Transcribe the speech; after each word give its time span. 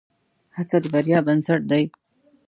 هڅه 0.55 0.77
د 0.83 0.85
بریا 0.93 1.19
بنسټ 1.27 1.61
دی. 1.71 1.83